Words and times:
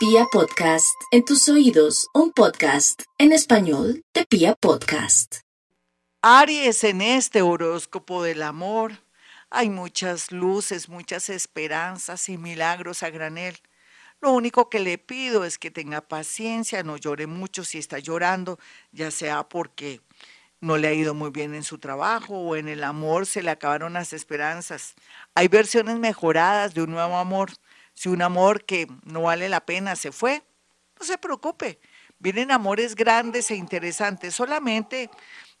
Pia 0.00 0.24
Podcast, 0.32 0.98
en 1.10 1.26
tus 1.26 1.46
oídos, 1.50 2.08
un 2.14 2.32
podcast 2.32 3.02
en 3.18 3.32
español 3.32 4.02
de 4.14 4.24
Pia 4.24 4.54
Podcast. 4.54 5.40
Aries, 6.22 6.84
en 6.84 7.02
este 7.02 7.42
horóscopo 7.42 8.22
del 8.22 8.42
amor, 8.42 8.92
hay 9.50 9.68
muchas 9.68 10.32
luces, 10.32 10.88
muchas 10.88 11.28
esperanzas 11.28 12.30
y 12.30 12.38
milagros 12.38 13.02
a 13.02 13.10
granel. 13.10 13.58
Lo 14.22 14.32
único 14.32 14.70
que 14.70 14.80
le 14.80 14.96
pido 14.96 15.44
es 15.44 15.58
que 15.58 15.70
tenga 15.70 16.00
paciencia, 16.00 16.82
no 16.82 16.96
llore 16.96 17.26
mucho 17.26 17.62
si 17.62 17.76
está 17.76 17.98
llorando, 17.98 18.58
ya 18.92 19.10
sea 19.10 19.50
porque 19.50 20.00
no 20.62 20.78
le 20.78 20.88
ha 20.88 20.94
ido 20.94 21.12
muy 21.12 21.28
bien 21.30 21.54
en 21.54 21.62
su 21.62 21.76
trabajo 21.76 22.38
o 22.38 22.56
en 22.56 22.68
el 22.68 22.84
amor 22.84 23.26
se 23.26 23.42
le 23.42 23.50
acabaron 23.50 23.92
las 23.92 24.14
esperanzas. 24.14 24.94
Hay 25.34 25.48
versiones 25.48 25.98
mejoradas 25.98 26.72
de 26.72 26.84
un 26.84 26.90
nuevo 26.90 27.18
amor. 27.18 27.50
Si 27.94 28.08
un 28.08 28.22
amor 28.22 28.64
que 28.64 28.86
no 29.04 29.22
vale 29.22 29.48
la 29.48 29.64
pena 29.64 29.96
se 29.96 30.12
fue, 30.12 30.42
no 30.98 31.06
se 31.06 31.18
preocupe. 31.18 31.80
Vienen 32.18 32.50
amores 32.50 32.94
grandes 32.94 33.50
e 33.50 33.56
interesantes. 33.56 34.34
Solamente 34.34 35.10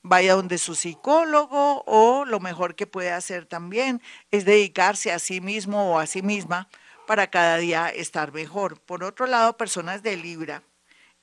vaya 0.02 0.34
donde 0.34 0.58
su 0.58 0.74
psicólogo 0.74 1.82
o 1.86 2.24
lo 2.24 2.40
mejor 2.40 2.74
que 2.74 2.86
puede 2.86 3.10
hacer 3.10 3.46
también 3.46 4.02
es 4.30 4.44
dedicarse 4.44 5.12
a 5.12 5.18
sí 5.18 5.40
mismo 5.40 5.92
o 5.92 5.98
a 5.98 6.06
sí 6.06 6.22
misma 6.22 6.68
para 7.06 7.28
cada 7.28 7.56
día 7.56 7.88
estar 7.88 8.32
mejor. 8.32 8.80
Por 8.80 9.04
otro 9.04 9.26
lado, 9.26 9.56
personas 9.56 10.02
de 10.02 10.16
Libra, 10.16 10.62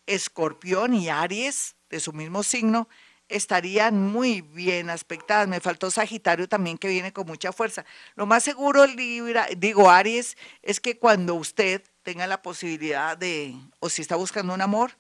Escorpión 0.05 0.93
y 0.93 1.09
Aries, 1.09 1.75
de 1.89 1.99
su 1.99 2.13
mismo 2.13 2.43
signo, 2.43 2.89
estarían 3.29 4.01
muy 4.01 4.41
bien 4.41 4.89
aspectadas. 4.89 5.47
Me 5.47 5.59
faltó 5.59 5.91
Sagitario 5.91 6.47
también 6.47 6.77
que 6.77 6.87
viene 6.87 7.13
con 7.13 7.27
mucha 7.27 7.51
fuerza. 7.51 7.85
Lo 8.15 8.25
más 8.25 8.43
seguro, 8.43 8.85
Libra, 8.85 9.47
digo 9.57 9.89
Aries, 9.89 10.37
es 10.61 10.79
que 10.79 10.97
cuando 10.97 11.35
usted 11.35 11.83
tenga 12.03 12.27
la 12.27 12.41
posibilidad 12.41 13.17
de, 13.17 13.55
o 13.79 13.89
si 13.89 14.01
está 14.01 14.15
buscando 14.15 14.53
un 14.53 14.61
amor, 14.61 14.91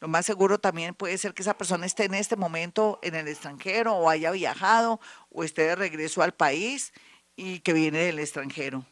lo 0.00 0.08
más 0.08 0.26
seguro 0.26 0.58
también 0.58 0.94
puede 0.94 1.16
ser 1.16 1.32
que 1.32 1.42
esa 1.42 1.56
persona 1.56 1.86
esté 1.86 2.04
en 2.04 2.14
este 2.14 2.34
momento 2.34 2.98
en 3.02 3.14
el 3.14 3.28
extranjero 3.28 3.94
o 3.94 4.10
haya 4.10 4.32
viajado 4.32 5.00
o 5.30 5.44
esté 5.44 5.62
de 5.62 5.76
regreso 5.76 6.22
al 6.22 6.34
país 6.34 6.92
y 7.36 7.60
que 7.60 7.72
viene 7.72 7.98
del 7.98 8.18
extranjero. 8.18 8.84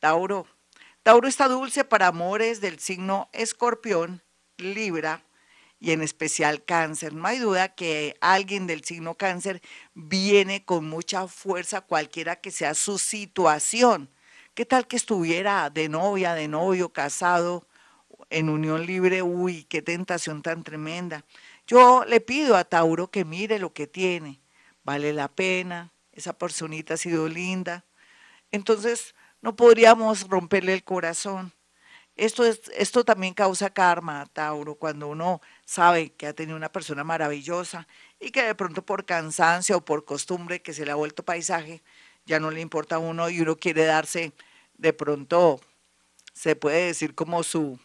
Tauro. 0.00 0.46
Tauro 1.04 1.28
está 1.28 1.48
dulce 1.48 1.84
para 1.84 2.08
amores 2.08 2.60
del 2.60 2.80
signo 2.80 3.28
escorpión, 3.32 4.22
Libra, 4.56 5.22
y 5.80 5.92
en 5.92 6.02
especial 6.02 6.64
cáncer. 6.64 7.14
No 7.14 7.26
hay 7.26 7.38
duda 7.38 7.74
que 7.74 8.16
alguien 8.20 8.66
del 8.66 8.84
signo 8.84 9.14
cáncer 9.14 9.62
viene 9.94 10.64
con 10.64 10.88
mucha 10.88 11.28
fuerza 11.28 11.80
cualquiera 11.80 12.36
que 12.36 12.50
sea 12.50 12.74
su 12.74 12.98
situación. 12.98 14.10
¿Qué 14.54 14.66
tal 14.66 14.86
que 14.88 14.96
estuviera 14.96 15.70
de 15.70 15.88
novia, 15.88 16.34
de 16.34 16.48
novio, 16.48 16.92
casado, 16.92 17.68
en 18.30 18.48
unión 18.48 18.86
libre? 18.86 19.22
Uy, 19.22 19.64
qué 19.64 19.82
tentación 19.82 20.42
tan 20.42 20.64
tremenda. 20.64 21.24
Yo 21.66 22.04
le 22.04 22.20
pido 22.20 22.56
a 22.56 22.64
Tauro 22.64 23.10
que 23.10 23.24
mire 23.24 23.58
lo 23.58 23.72
que 23.72 23.86
tiene. 23.86 24.40
Vale 24.82 25.12
la 25.12 25.28
pena, 25.28 25.92
esa 26.12 26.32
personita 26.32 26.94
ha 26.94 26.96
sido 26.96 27.28
linda. 27.28 27.84
Entonces, 28.50 29.14
no 29.42 29.54
podríamos 29.54 30.28
romperle 30.28 30.72
el 30.72 30.82
corazón. 30.82 31.52
Esto, 32.18 32.44
es, 32.44 32.62
esto 32.74 33.04
también 33.04 33.32
causa 33.32 33.70
karma, 33.70 34.26
Tauro, 34.32 34.74
cuando 34.74 35.06
uno 35.06 35.40
sabe 35.64 36.10
que 36.10 36.26
ha 36.26 36.32
tenido 36.32 36.56
una 36.56 36.72
persona 36.72 37.04
maravillosa 37.04 37.86
y 38.18 38.32
que 38.32 38.42
de 38.42 38.56
pronto 38.56 38.84
por 38.84 39.04
cansancio 39.04 39.76
o 39.76 39.84
por 39.84 40.04
costumbre 40.04 40.60
que 40.60 40.72
se 40.72 40.84
le 40.84 40.90
ha 40.90 40.96
vuelto 40.96 41.24
paisaje, 41.24 41.80
ya 42.26 42.40
no 42.40 42.50
le 42.50 42.60
importa 42.60 42.96
a 42.96 42.98
uno 42.98 43.30
y 43.30 43.40
uno 43.40 43.54
quiere 43.54 43.84
darse 43.84 44.32
de 44.78 44.92
pronto, 44.92 45.60
se 46.32 46.56
puede 46.56 46.86
decir 46.86 47.14
como 47.14 47.44
su, 47.44 47.78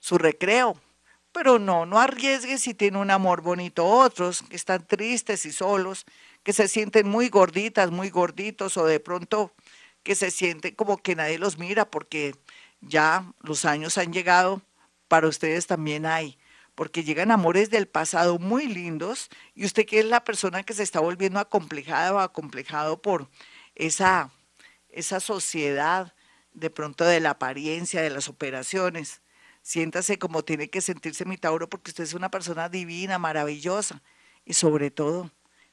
su 0.00 0.18
recreo. 0.18 0.80
Pero 1.30 1.60
no, 1.60 1.86
no 1.86 2.00
arriesgue 2.00 2.58
si 2.58 2.74
tiene 2.74 2.98
un 2.98 3.12
amor 3.12 3.42
bonito. 3.42 3.86
Otros 3.86 4.42
que 4.42 4.56
están 4.56 4.84
tristes 4.88 5.46
y 5.46 5.52
solos, 5.52 6.04
que 6.42 6.52
se 6.52 6.66
sienten 6.66 7.08
muy 7.08 7.28
gorditas, 7.28 7.92
muy 7.92 8.10
gorditos 8.10 8.76
o 8.76 8.86
de 8.86 8.98
pronto 8.98 9.52
que 10.02 10.16
se 10.16 10.30
sienten 10.32 10.74
como 10.74 10.98
que 10.98 11.14
nadie 11.14 11.38
los 11.38 11.58
mira 11.58 11.88
porque 11.90 12.34
ya 12.80 13.32
los 13.40 13.64
años 13.64 13.98
han 13.98 14.12
llegado, 14.12 14.62
para 15.08 15.28
ustedes 15.28 15.66
también 15.66 16.06
hay, 16.06 16.38
porque 16.74 17.02
llegan 17.02 17.30
amores 17.30 17.70
del 17.70 17.88
pasado 17.88 18.38
muy 18.38 18.66
lindos 18.66 19.30
y 19.54 19.64
usted 19.64 19.86
que 19.86 20.00
es 20.00 20.04
la 20.04 20.22
persona 20.22 20.62
que 20.62 20.74
se 20.74 20.82
está 20.82 21.00
volviendo 21.00 21.40
acomplejada 21.40 22.12
o 22.14 22.18
acomplejado 22.18 23.02
por 23.02 23.28
esa, 23.74 24.30
esa 24.90 25.20
sociedad 25.20 26.14
de 26.52 26.70
pronto 26.70 27.04
de 27.04 27.20
la 27.20 27.30
apariencia, 27.30 28.02
de 28.02 28.10
las 28.10 28.28
operaciones. 28.28 29.22
Siéntase 29.62 30.18
como 30.18 30.44
tiene 30.44 30.70
que 30.70 30.80
sentirse 30.80 31.24
mi 31.24 31.36
Tauro 31.36 31.68
porque 31.68 31.90
usted 31.90 32.04
es 32.04 32.14
una 32.14 32.30
persona 32.30 32.68
divina, 32.68 33.18
maravillosa 33.18 34.02
y 34.44 34.54
sobre 34.54 34.90
todo 34.90 35.30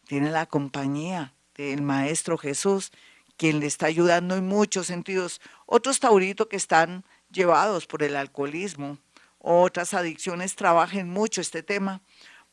tiene 0.08 0.32
la 0.32 0.46
compañía 0.46 1.34
del 1.56 1.82
Maestro 1.82 2.38
Jesús 2.38 2.92
quien 3.38 3.60
le 3.60 3.68
está 3.68 3.88
ayudando 3.88 4.36
en 4.36 4.48
muchos 4.48 4.88
sentidos. 4.88 5.42
Otros 5.66 6.00
tauritos 6.00 6.48
que 6.48 6.56
están 6.56 7.04
llevados 7.32 7.88
por 7.88 8.04
el 8.04 8.16
alcoholismo, 8.16 8.98
otras 9.40 9.94
adicciones, 9.94 10.56
trabajen 10.56 11.10
mucho 11.10 11.42
este 11.42 11.64
tema 11.64 12.02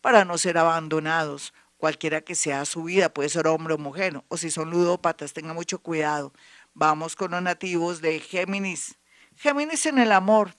para 0.00 0.24
no 0.24 0.36
ser 0.36 0.58
abandonados, 0.58 1.54
cualquiera 1.78 2.20
que 2.20 2.34
sea 2.34 2.64
su 2.64 2.84
vida, 2.84 3.12
puede 3.12 3.28
ser 3.28 3.46
hombre 3.46 3.74
o 3.74 3.78
mujer, 3.78 4.22
o 4.28 4.36
si 4.36 4.50
son 4.50 4.70
ludópatas, 4.70 5.32
tenga 5.32 5.54
mucho 5.54 5.78
cuidado. 5.78 6.32
Vamos 6.74 7.16
con 7.16 7.30
los 7.30 7.42
nativos 7.42 8.00
de 8.00 8.20
Géminis. 8.20 8.96
Géminis 9.36 9.86
en 9.86 9.98
el 9.98 10.12
amor. 10.12 10.54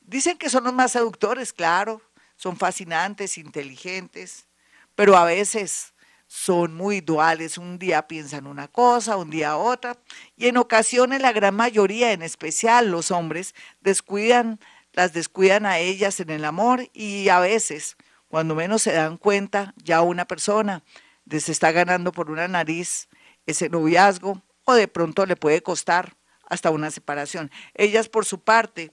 Dicen 0.00 0.38
que 0.38 0.50
son 0.50 0.64
los 0.64 0.72
más 0.72 0.92
seductores, 0.92 1.52
claro, 1.52 2.00
son 2.36 2.56
fascinantes, 2.56 3.38
inteligentes, 3.38 4.46
pero 4.94 5.16
a 5.16 5.24
veces 5.24 5.91
son 6.34 6.72
muy 6.72 7.02
duales, 7.02 7.58
un 7.58 7.78
día 7.78 8.08
piensan 8.08 8.46
una 8.46 8.66
cosa, 8.66 9.18
un 9.18 9.28
día 9.28 9.58
otra, 9.58 9.98
y 10.34 10.46
en 10.46 10.56
ocasiones 10.56 11.20
la 11.20 11.30
gran 11.30 11.54
mayoría, 11.54 12.12
en 12.12 12.22
especial 12.22 12.90
los 12.90 13.10
hombres, 13.10 13.54
descuidan, 13.82 14.58
las 14.94 15.12
descuidan 15.12 15.66
a 15.66 15.78
ellas 15.78 16.20
en 16.20 16.30
el 16.30 16.46
amor 16.46 16.88
y 16.94 17.28
a 17.28 17.38
veces, 17.38 17.98
cuando 18.28 18.54
menos 18.54 18.80
se 18.80 18.92
dan 18.92 19.18
cuenta, 19.18 19.74
ya 19.76 20.00
una 20.00 20.24
persona 20.24 20.82
les 21.26 21.50
está 21.50 21.70
ganando 21.70 22.12
por 22.12 22.30
una 22.30 22.48
nariz 22.48 23.10
ese 23.44 23.68
noviazgo 23.68 24.40
o 24.64 24.72
de 24.72 24.88
pronto 24.88 25.26
le 25.26 25.36
puede 25.36 25.62
costar 25.62 26.16
hasta 26.48 26.70
una 26.70 26.90
separación. 26.90 27.50
Ellas 27.74 28.08
por 28.08 28.24
su 28.24 28.40
parte 28.40 28.90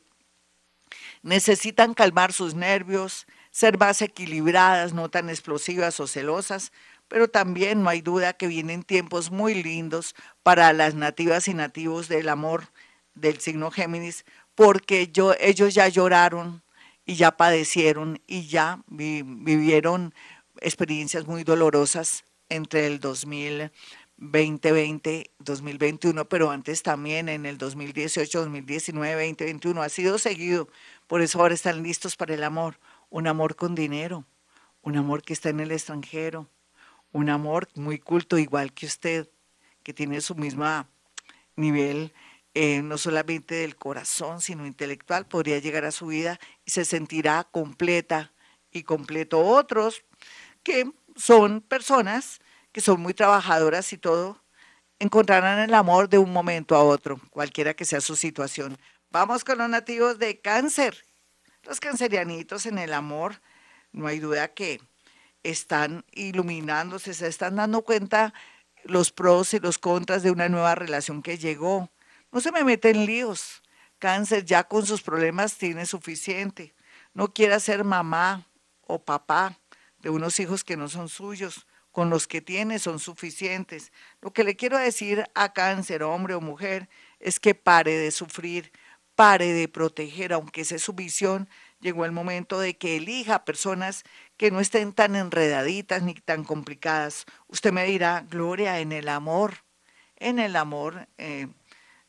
necesitan 1.21 1.94
calmar 1.94 2.33
sus 2.33 2.53
nervios, 2.53 3.27
ser 3.50 3.77
más 3.77 4.01
equilibradas, 4.01 4.94
no 4.94 5.09
tan 5.09 5.29
explosivas 5.29 6.01
o 6.01 6.07
celosas, 6.07 6.73
pero 7.09 7.27
también 7.27 7.83
no 7.83 7.89
hay 7.89 8.01
duda 8.01 8.33
que 8.33 8.47
vienen 8.47 8.83
tiempos 8.83 9.31
muy 9.31 9.61
lindos 9.61 10.15
para 10.43 10.71
las 10.71 10.95
nativas 10.95 11.49
y 11.49 11.53
nativos 11.53 12.07
del 12.07 12.29
amor 12.29 12.69
del 13.15 13.41
signo 13.41 13.71
Géminis, 13.71 14.23
porque 14.55 15.11
ellos 15.39 15.73
ya 15.73 15.89
lloraron 15.89 16.63
y 17.05 17.15
ya 17.15 17.35
padecieron 17.35 18.21
y 18.27 18.47
ya 18.47 18.81
vivieron 18.87 20.13
experiencias 20.61 21.27
muy 21.27 21.43
dolorosas 21.43 22.23
entre 22.49 22.87
el 22.87 22.99
2020, 22.99 25.31
2021, 25.39 26.29
pero 26.29 26.51
antes 26.51 26.83
también 26.83 27.29
en 27.29 27.45
el 27.45 27.57
2018, 27.57 28.41
2019, 28.41 29.27
2021. 29.29 29.81
Ha 29.81 29.89
sido 29.89 30.19
seguido, 30.19 30.69
por 31.07 31.21
eso 31.21 31.39
ahora 31.39 31.55
están 31.55 31.81
listos 31.81 32.15
para 32.15 32.35
el 32.35 32.43
amor, 32.43 32.79
un 33.09 33.27
amor 33.27 33.55
con 33.55 33.75
dinero, 33.75 34.25
un 34.81 34.97
amor 34.97 35.23
que 35.23 35.33
está 35.33 35.49
en 35.49 35.59
el 35.61 35.71
extranjero, 35.71 36.47
un 37.11 37.29
amor 37.29 37.67
muy 37.75 37.99
culto, 37.99 38.37
igual 38.37 38.73
que 38.73 38.85
usted, 38.85 39.29
que 39.83 39.93
tiene 39.93 40.21
su 40.21 40.35
mismo 40.35 40.87
nivel, 41.55 42.13
eh, 42.53 42.81
no 42.81 42.97
solamente 42.97 43.55
del 43.55 43.75
corazón, 43.75 44.41
sino 44.41 44.65
intelectual, 44.65 45.27
podría 45.27 45.59
llegar 45.59 45.85
a 45.85 45.91
su 45.91 46.07
vida 46.07 46.39
y 46.65 46.71
se 46.71 46.85
sentirá 46.85 47.44
completa 47.44 48.33
y 48.71 48.83
completo. 48.83 49.39
Otros 49.39 50.03
que 50.63 50.91
son 51.15 51.61
personas 51.61 52.39
que 52.71 52.81
son 52.81 53.01
muy 53.01 53.13
trabajadoras 53.13 53.91
y 53.94 53.97
todo, 53.97 54.44
encontrarán 55.00 55.59
el 55.59 55.73
amor 55.73 56.09
de 56.09 56.17
un 56.17 56.31
momento 56.31 56.75
a 56.75 56.83
otro, 56.83 57.19
cualquiera 57.31 57.73
que 57.73 57.85
sea 57.85 58.01
su 58.01 58.15
situación. 58.15 58.77
Vamos 59.09 59.44
con 59.44 59.57
los 59.57 59.69
nativos 59.69 60.19
de 60.19 60.39
cáncer. 60.39 61.05
Los 61.63 61.79
cancerianitos 61.79 62.65
en 62.65 62.77
el 62.77 62.94
amor, 62.94 63.41
no 63.91 64.07
hay 64.07 64.19
duda 64.19 64.50
que 64.50 64.79
están 65.44 66.06
iluminándose, 66.12 67.13
se 67.13 67.27
están 67.27 67.56
dando 67.56 67.83
cuenta 67.83 68.33
los 68.83 69.12
pros 69.12 69.53
y 69.53 69.59
los 69.59 69.77
contras 69.77 70.24
de 70.24 70.31
una 70.31 70.50
nueva 70.50 70.75
relación 70.75 71.21
que 71.21 71.38
llegó. 71.38 71.89
No 72.31 72.41
se 72.41 72.51
me 72.51 72.63
meten 72.63 72.95
en 72.97 73.06
líos. 73.06 73.62
Cáncer 73.97 74.45
ya 74.45 74.63
con 74.63 74.86
sus 74.86 75.01
problemas 75.01 75.57
tiene 75.57 75.86
suficiente. 75.86 76.74
No 77.13 77.33
quiera 77.33 77.59
ser 77.59 77.83
mamá 77.83 78.47
o 78.81 79.03
papá 79.03 79.59
de 80.00 80.09
unos 80.09 80.39
hijos 80.39 80.63
que 80.63 80.77
no 80.77 80.88
son 80.88 81.09
suyos. 81.09 81.68
Con 81.91 82.09
los 82.09 82.27
que 82.27 82.39
tiene 82.39 82.80
son 82.80 83.00
suficientes. 83.00 83.91
Lo 84.21 84.31
que 84.31 84.44
le 84.44 84.56
quiero 84.56 84.77
decir 84.77 85.25
a 85.33 85.53
cáncer, 85.53 86.03
hombre 86.03 86.36
o 86.36 86.41
mujer, 86.41 86.88
es 87.19 87.39
que 87.39 87.56
pare 87.56 87.97
de 87.97 88.12
sufrir, 88.12 88.71
pare 89.15 89.51
de 89.51 89.68
proteger, 89.68 90.31
aunque 90.31 90.62
esa 90.62 90.75
es 90.75 90.83
su 90.83 90.94
visión, 90.94 91.50
llegó 91.80 92.06
el 92.06 92.12
momento 92.12 92.59
de 92.59 92.77
que 92.77 92.97
elija 92.97 93.44
personas 93.44 94.03
que 94.39 94.51
no 94.51 94.62
estén 94.62 94.94
tan 94.94 95.18
enredaditas 95.18 96.01
ni 96.01 96.13
tan 96.13 96.45
complicadas. 96.45 97.25
Usted 97.50 97.74
me 97.74 97.83
dirá, 97.83 98.25
Gloria, 98.30 98.80
en 98.80 98.94
el 98.94 99.09
amor, 99.09 99.65
en 100.15 100.39
el 100.39 100.56
amor, 100.56 101.09
eh, 101.18 101.47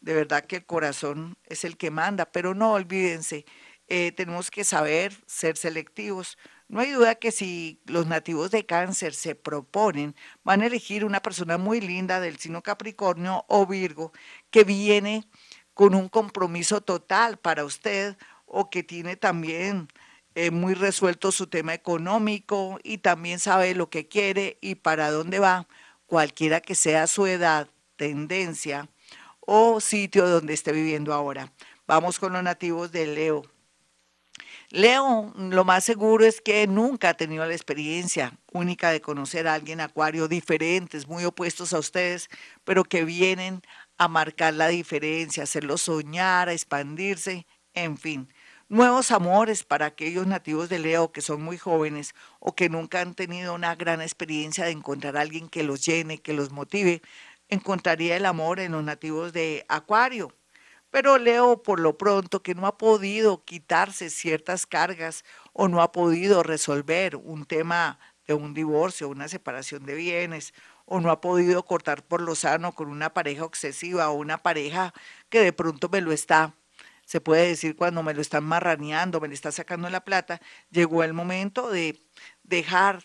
de 0.00 0.14
verdad 0.14 0.44
que 0.44 0.56
el 0.56 0.64
corazón 0.64 1.36
es 1.46 1.64
el 1.64 1.76
que 1.76 1.90
manda, 1.90 2.26
pero 2.26 2.54
no 2.54 2.74
olvídense, 2.74 3.46
eh, 3.88 4.12
tenemos 4.12 4.52
que 4.52 4.62
saber 4.62 5.12
ser 5.26 5.56
selectivos. 5.56 6.38
No 6.68 6.78
hay 6.78 6.92
duda 6.92 7.16
que 7.16 7.32
si 7.32 7.80
los 7.86 8.06
nativos 8.06 8.52
de 8.52 8.64
cáncer 8.64 9.12
se 9.12 9.34
proponen, 9.34 10.14
van 10.44 10.62
a 10.62 10.66
elegir 10.66 11.04
una 11.04 11.20
persona 11.20 11.58
muy 11.58 11.80
linda 11.80 12.20
del 12.20 12.38
signo 12.38 12.62
Capricornio 12.62 13.44
o 13.48 13.66
Virgo 13.66 14.12
que 14.52 14.62
viene 14.62 15.24
con 15.74 15.96
un 15.96 16.08
compromiso 16.08 16.80
total 16.80 17.38
para 17.38 17.64
usted 17.64 18.16
o 18.46 18.70
que 18.70 18.84
tiene 18.84 19.16
también 19.16 19.88
eh, 20.46 20.50
muy 20.50 20.72
resuelto 20.72 21.32
su 21.32 21.48
tema 21.48 21.74
económico 21.74 22.78
y 22.82 22.96
también 22.96 23.38
sabe 23.38 23.74
lo 23.74 23.90
que 23.90 24.08
quiere 24.08 24.56
y 24.62 24.76
para 24.76 25.10
dónde 25.10 25.38
va, 25.38 25.68
cualquiera 26.06 26.62
que 26.62 26.74
sea 26.74 27.06
su 27.06 27.26
edad, 27.26 27.68
tendencia 27.96 28.88
o 29.40 29.80
sitio 29.80 30.26
donde 30.26 30.54
esté 30.54 30.72
viviendo 30.72 31.12
ahora. 31.12 31.52
Vamos 31.86 32.18
con 32.18 32.32
los 32.32 32.42
nativos 32.42 32.90
de 32.90 33.06
Leo. 33.06 33.42
Leo, 34.70 35.30
lo 35.36 35.64
más 35.66 35.84
seguro 35.84 36.24
es 36.24 36.40
que 36.40 36.66
nunca 36.66 37.10
ha 37.10 37.14
tenido 37.14 37.44
la 37.44 37.52
experiencia 37.52 38.32
única 38.50 38.92
de 38.92 39.02
conocer 39.02 39.46
a 39.46 39.52
alguien 39.52 39.82
acuario 39.82 40.26
diferentes, 40.26 41.06
muy 41.06 41.26
opuestos 41.26 41.74
a 41.74 41.78
ustedes, 41.78 42.30
pero 42.64 42.84
que 42.84 43.04
vienen 43.04 43.60
a 43.98 44.08
marcar 44.08 44.54
la 44.54 44.68
diferencia, 44.68 45.42
hacerlo 45.42 45.76
soñar, 45.76 46.48
a 46.48 46.54
expandirse, 46.54 47.46
en 47.74 47.98
fin. 47.98 48.32
Nuevos 48.72 49.10
amores 49.10 49.64
para 49.64 49.86
aquellos 49.86 50.28
nativos 50.28 50.68
de 50.68 50.78
Leo 50.78 51.10
que 51.10 51.22
son 51.22 51.42
muy 51.42 51.58
jóvenes 51.58 52.14
o 52.38 52.54
que 52.54 52.68
nunca 52.68 53.00
han 53.00 53.16
tenido 53.16 53.52
una 53.52 53.74
gran 53.74 54.00
experiencia 54.00 54.64
de 54.64 54.70
encontrar 54.70 55.16
a 55.16 55.22
alguien 55.22 55.48
que 55.48 55.64
los 55.64 55.84
llene, 55.84 56.18
que 56.18 56.34
los 56.34 56.52
motive, 56.52 57.02
encontraría 57.48 58.16
el 58.16 58.24
amor 58.24 58.60
en 58.60 58.70
los 58.70 58.84
nativos 58.84 59.32
de 59.32 59.66
Acuario. 59.68 60.32
Pero 60.92 61.18
Leo 61.18 61.64
por 61.64 61.80
lo 61.80 61.98
pronto 61.98 62.44
que 62.44 62.54
no 62.54 62.68
ha 62.68 62.78
podido 62.78 63.44
quitarse 63.44 64.08
ciertas 64.08 64.66
cargas 64.66 65.24
o 65.52 65.66
no 65.66 65.82
ha 65.82 65.90
podido 65.90 66.44
resolver 66.44 67.16
un 67.16 67.46
tema 67.46 67.98
de 68.28 68.34
un 68.34 68.54
divorcio, 68.54 69.08
una 69.08 69.26
separación 69.26 69.84
de 69.84 69.96
bienes, 69.96 70.54
o 70.84 71.00
no 71.00 71.10
ha 71.10 71.20
podido 71.20 71.64
cortar 71.64 72.04
por 72.04 72.20
lo 72.20 72.36
sano 72.36 72.70
con 72.72 72.88
una 72.88 73.12
pareja 73.14 73.44
obsesiva 73.44 74.10
o 74.10 74.14
una 74.14 74.38
pareja 74.44 74.94
que 75.28 75.40
de 75.40 75.52
pronto 75.52 75.88
me 75.88 76.00
lo 76.00 76.12
está, 76.12 76.54
se 77.10 77.20
puede 77.20 77.48
decir 77.48 77.74
cuando 77.74 78.04
me 78.04 78.14
lo 78.14 78.20
están 78.20 78.44
marraneando, 78.44 79.20
me 79.20 79.26
le 79.26 79.34
está 79.34 79.50
sacando 79.50 79.90
la 79.90 80.04
plata, 80.04 80.40
llegó 80.70 81.02
el 81.02 81.12
momento 81.12 81.68
de 81.68 82.00
dejar 82.44 83.02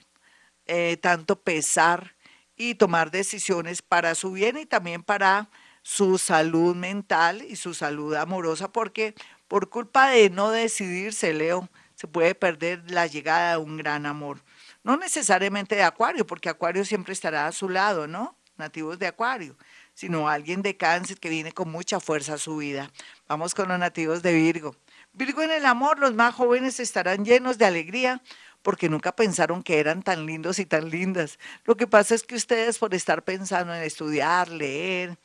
eh, 0.68 0.98
tanto 0.98 1.42
pesar 1.42 2.16
y 2.56 2.76
tomar 2.76 3.10
decisiones 3.10 3.82
para 3.82 4.14
su 4.14 4.34
bien 4.34 4.60
y 4.60 4.68
también 4.68 5.02
para 5.02 5.50
su 5.82 6.20
salud 6.20 6.76
mental 6.76 7.42
y 7.50 7.56
su 7.56 7.74
salud 7.74 8.14
amorosa, 8.14 8.72
porque 8.72 9.16
por 9.48 9.72
culpa 9.72 10.10
de 10.10 10.30
no 10.30 10.52
decidirse, 10.52 11.34
Leo, 11.34 11.68
se 11.96 12.08
puede 12.08 12.36
perder 12.36 12.84
la 12.92 13.08
llegada 13.08 13.54
de 13.54 13.58
un 13.58 13.76
gran 13.76 14.06
amor. 14.06 14.44
No 14.84 14.98
necesariamente 14.98 15.76
de 15.76 15.84
Acuario, 15.84 16.28
porque 16.28 16.50
Acuario 16.50 16.86
siempre 16.86 17.14
estará 17.14 17.48
a 17.48 17.52
su 17.52 17.70
lado, 17.70 18.06
¿no? 18.06 18.38
Nativos 18.56 19.00
de 19.00 19.08
Acuario, 19.08 19.58
sino 19.96 20.30
alguien 20.30 20.62
de 20.62 20.78
cáncer 20.78 21.20
que 21.20 21.30
viene 21.30 21.54
con 21.54 21.72
mucha 21.72 22.00
fuerza 22.00 22.36
a 22.36 22.38
su 22.38 22.58
vida. 22.58 22.92
Vamos 23.28 23.56
con 23.56 23.70
los 23.70 23.80
nativos 23.80 24.22
de 24.22 24.34
Virgo. 24.34 24.76
Virgo 25.14 25.42
en 25.42 25.50
el 25.50 25.66
amor, 25.66 25.98
los 25.98 26.14
más 26.14 26.36
jóvenes 26.36 26.80
estarán 26.80 27.26
llenos 27.26 27.58
de 27.58 27.66
alegría 27.66 28.22
porque 28.62 28.88
nunca 28.88 29.16
pensaron 29.16 29.64
que 29.64 29.80
eran 29.80 30.04
tan 30.04 30.28
lindos 30.28 30.60
y 30.60 30.66
tan 30.68 30.92
lindas. 30.92 31.40
Lo 31.64 31.76
que 31.76 31.88
pasa 31.88 32.14
es 32.14 32.22
que 32.22 32.36
ustedes 32.36 32.78
por 32.78 32.94
estar 32.94 33.24
pensando 33.24 33.74
en 33.74 33.82
estudiar, 33.82 34.50
leer, 34.50 35.18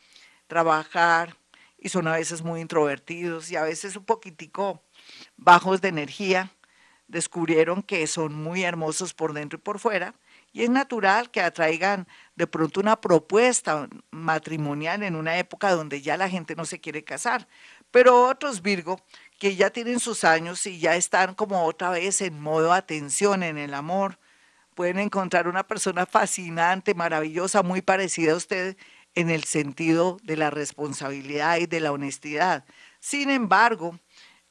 trabajar 0.47 1.37
y 1.79 1.91
son 1.91 2.09
a 2.09 2.13
veces 2.13 2.41
muy 2.41 2.63
introvertidos 2.63 3.51
y 3.51 3.57
a 3.57 3.65
veces 3.65 3.95
un 3.97 4.05
poquitico 4.07 4.83
bajos 5.37 5.83
de 5.83 5.89
energía, 5.89 6.51
descubrieron 7.07 7.83
que 7.83 8.07
son 8.07 8.35
muy 8.35 8.63
hermosos 8.63 9.13
por 9.13 9.35
dentro 9.35 9.59
y 9.59 9.63
por 9.63 9.79
fuera 9.79 10.15
y 10.53 10.63
es 10.63 10.71
natural 10.71 11.31
que 11.31 11.41
atraigan 11.41 12.09
de 12.35 12.47
pronto 12.47 12.81
una 12.81 13.01
propuesta 13.01 13.89
matrimonial 14.11 15.03
en 15.03 15.15
una 15.15 15.39
época 15.39 15.73
donde 15.73 16.03
ya 16.03 16.17
la 16.17 16.29
gente 16.29 16.57
no 16.57 16.65
se 16.65 16.81
quiere 16.81 17.05
casar. 17.05 17.47
Pero 17.91 18.29
otros 18.29 18.63
Virgo 18.63 19.01
que 19.39 19.57
ya 19.57 19.71
tienen 19.71 20.01
sus 20.01 20.25
años 20.25 20.67
y 20.67 20.79
ya 20.79 20.97
están 20.97 21.35
como 21.35 21.65
otra 21.65 21.91
vez 21.91 22.21
en 22.21 22.41
modo 22.41 22.73
atención 22.73 23.43
en 23.43 23.57
el 23.57 23.75
amor, 23.75 24.19
pueden 24.75 24.99
encontrar 24.99 25.49
una 25.49 25.67
persona 25.67 26.07
fascinante, 26.07 26.95
maravillosa, 26.95 27.63
muy 27.63 27.83
parecida 27.83 28.33
a 28.33 28.37
usted 28.37 28.77
en 29.15 29.31
el 29.31 29.45
sentido 29.45 30.19
de 30.23 30.37
la 30.37 30.51
responsabilidad 30.51 31.59
y 31.59 31.67
de 31.67 31.81
la 31.81 31.93
honestidad. 31.93 32.65
Sin 33.01 33.31
embargo, 33.31 33.99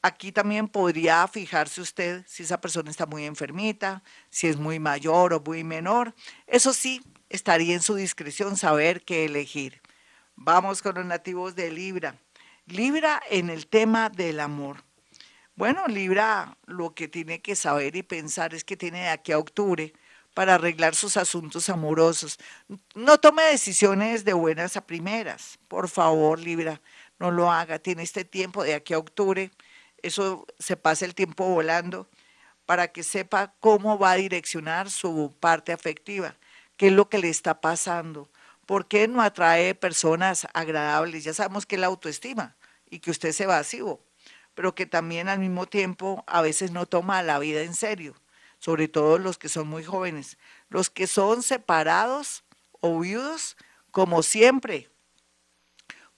aquí 0.02 0.32
también 0.32 0.68
podría 0.68 1.26
fijarse 1.28 1.80
usted 1.80 2.24
si 2.26 2.42
esa 2.42 2.60
persona 2.60 2.90
está 2.90 3.06
muy 3.06 3.24
enfermita, 3.24 4.02
si 4.28 4.48
es 4.48 4.56
muy 4.56 4.78
mayor 4.78 5.32
o 5.32 5.40
muy 5.40 5.64
menor. 5.64 6.14
Eso 6.46 6.72
sí, 6.72 7.00
estaría 7.28 7.74
en 7.74 7.82
su 7.82 7.94
discreción 7.94 8.56
saber 8.56 9.02
qué 9.02 9.24
elegir. 9.24 9.80
Vamos 10.34 10.82
con 10.82 10.96
los 10.96 11.06
nativos 11.06 11.54
de 11.54 11.70
Libra. 11.70 12.16
Libra 12.70 13.20
en 13.28 13.50
el 13.50 13.66
tema 13.66 14.10
del 14.10 14.38
amor. 14.38 14.84
Bueno, 15.56 15.88
Libra 15.88 16.56
lo 16.66 16.94
que 16.94 17.08
tiene 17.08 17.42
que 17.42 17.56
saber 17.56 17.96
y 17.96 18.04
pensar 18.04 18.54
es 18.54 18.62
que 18.62 18.76
tiene 18.76 19.00
de 19.00 19.08
aquí 19.08 19.32
a 19.32 19.38
octubre 19.38 19.92
para 20.34 20.54
arreglar 20.54 20.94
sus 20.94 21.16
asuntos 21.16 21.68
amorosos. 21.68 22.38
No 22.94 23.18
tome 23.18 23.42
decisiones 23.42 24.24
de 24.24 24.34
buenas 24.34 24.76
a 24.76 24.86
primeras. 24.86 25.58
Por 25.66 25.88
favor, 25.88 26.38
Libra, 26.38 26.80
no 27.18 27.32
lo 27.32 27.50
haga. 27.50 27.80
Tiene 27.80 28.04
este 28.04 28.24
tiempo 28.24 28.62
de 28.62 28.74
aquí 28.74 28.94
a 28.94 28.98
octubre. 28.98 29.50
Eso 30.00 30.46
se 30.60 30.76
pasa 30.76 31.04
el 31.04 31.16
tiempo 31.16 31.46
volando 31.46 32.08
para 32.66 32.86
que 32.86 33.02
sepa 33.02 33.52
cómo 33.58 33.98
va 33.98 34.12
a 34.12 34.16
direccionar 34.16 34.90
su 34.90 35.34
parte 35.40 35.72
afectiva, 35.72 36.36
qué 36.76 36.86
es 36.86 36.92
lo 36.92 37.08
que 37.08 37.18
le 37.18 37.30
está 37.30 37.60
pasando, 37.60 38.28
por 38.64 38.86
qué 38.86 39.08
no 39.08 39.22
atrae 39.22 39.74
personas 39.74 40.46
agradables. 40.54 41.24
Ya 41.24 41.34
sabemos 41.34 41.66
que 41.66 41.76
la 41.76 41.88
autoestima 41.88 42.54
y 42.90 42.98
que 42.98 43.10
usted 43.10 43.32
se 43.32 43.46
vacío, 43.46 44.00
pero 44.54 44.74
que 44.74 44.86
también 44.86 45.28
al 45.28 45.38
mismo 45.38 45.66
tiempo 45.66 46.24
a 46.26 46.42
veces 46.42 46.72
no 46.72 46.86
toma 46.86 47.22
la 47.22 47.38
vida 47.38 47.62
en 47.62 47.74
serio 47.74 48.14
sobre 48.60 48.88
todo 48.88 49.18
los 49.18 49.38
que 49.38 49.48
son 49.48 49.66
muy 49.66 49.82
jóvenes. 49.82 50.38
Los 50.68 50.90
que 50.90 51.08
son 51.08 51.42
separados 51.42 52.44
o 52.80 53.00
viudos, 53.00 53.56
como 53.90 54.22
siempre, 54.22 54.88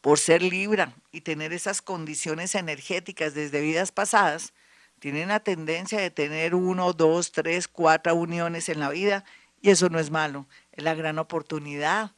por 0.00 0.18
ser 0.18 0.42
Libra 0.42 0.94
y 1.12 1.22
tener 1.22 1.52
esas 1.52 1.80
condiciones 1.80 2.54
energéticas 2.54 3.34
desde 3.34 3.60
vidas 3.60 3.92
pasadas, 3.92 4.52
tienen 4.98 5.28
la 5.28 5.40
tendencia 5.40 6.00
de 6.00 6.10
tener 6.10 6.54
uno, 6.54 6.92
dos, 6.92 7.32
tres, 7.32 7.68
cuatro 7.68 8.14
uniones 8.14 8.68
en 8.68 8.80
la 8.80 8.90
vida 8.90 9.24
y 9.60 9.70
eso 9.70 9.88
no 9.88 10.00
es 10.00 10.10
malo, 10.10 10.46
es 10.72 10.82
la 10.84 10.94
gran 10.94 11.18
oportunidad 11.18 12.12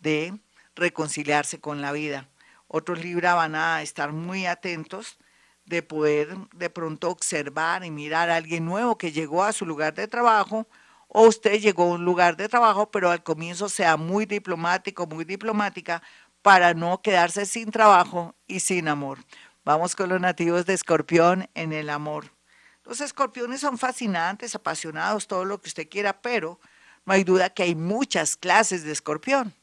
de 0.00 0.38
reconciliarse 0.74 1.60
con 1.60 1.82
la 1.82 1.92
vida. 1.92 2.28
Otros 2.76 3.02
Libra 3.02 3.32
van 3.32 3.54
a 3.54 3.80
estar 3.80 4.12
muy 4.12 4.44
atentos 4.44 5.16
de 5.64 5.82
poder 5.82 6.36
de 6.54 6.68
pronto 6.68 7.08
observar 7.08 7.82
y 7.86 7.90
mirar 7.90 8.28
a 8.28 8.36
alguien 8.36 8.66
nuevo 8.66 8.98
que 8.98 9.12
llegó 9.12 9.44
a 9.44 9.54
su 9.54 9.64
lugar 9.64 9.94
de 9.94 10.06
trabajo 10.08 10.68
o 11.08 11.22
usted 11.22 11.58
llegó 11.58 11.84
a 11.84 11.94
un 11.94 12.04
lugar 12.04 12.36
de 12.36 12.50
trabajo, 12.50 12.90
pero 12.90 13.10
al 13.10 13.22
comienzo 13.22 13.70
sea 13.70 13.96
muy 13.96 14.26
diplomático, 14.26 15.06
muy 15.06 15.24
diplomática 15.24 16.02
para 16.42 16.74
no 16.74 17.00
quedarse 17.00 17.46
sin 17.46 17.70
trabajo 17.70 18.34
y 18.46 18.60
sin 18.60 18.88
amor. 18.88 19.20
Vamos 19.64 19.96
con 19.96 20.10
los 20.10 20.20
nativos 20.20 20.66
de 20.66 20.74
Escorpión 20.74 21.48
en 21.54 21.72
el 21.72 21.88
amor. 21.88 22.30
Los 22.84 23.00
escorpiones 23.00 23.62
son 23.62 23.78
fascinantes, 23.78 24.54
apasionados, 24.54 25.26
todo 25.26 25.46
lo 25.46 25.62
que 25.62 25.68
usted 25.68 25.88
quiera, 25.88 26.20
pero 26.20 26.60
no 27.06 27.14
hay 27.14 27.24
duda 27.24 27.48
que 27.48 27.62
hay 27.62 27.74
muchas 27.74 28.36
clases 28.36 28.84
de 28.84 28.92
escorpión. 28.92 29.54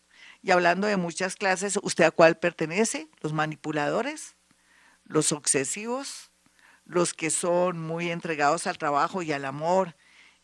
Y 0.43 0.51
hablando 0.51 0.85
de 0.85 0.97
muchas 0.97 1.35
clases, 1.35 1.79
¿usted 1.81 2.03
a 2.03 2.11
cuál 2.11 2.37
pertenece? 2.37 3.07
¿Los 3.21 3.33
manipuladores? 3.33 4.35
los 5.05 5.31
obsesivos, 5.31 6.31
los 6.85 7.13
que 7.13 7.29
son 7.29 7.79
muy 7.79 8.11
entregados 8.11 8.67
al 8.67 8.77
trabajo 8.77 9.21
y 9.21 9.31
al 9.31 9.45
amor 9.45 9.95